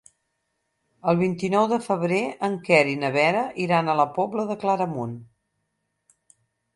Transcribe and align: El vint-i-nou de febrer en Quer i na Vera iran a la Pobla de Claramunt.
El 1.11 1.17
vint-i-nou 1.17 1.67
de 1.73 1.77
febrer 1.87 2.21
en 2.47 2.55
Quer 2.69 2.79
i 2.93 2.95
na 3.01 3.11
Vera 3.15 3.43
iran 3.65 3.91
a 3.91 3.95
la 3.99 4.07
Pobla 4.15 4.47
de 4.53 4.57
Claramunt. 4.65 5.13